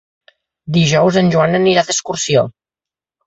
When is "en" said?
1.21-1.29